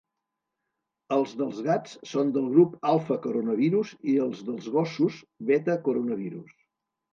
[1.17, 5.21] Els dels gats són del grup alfa-coronavirus i els dels gossos,
[5.53, 6.61] beta-coronavirus.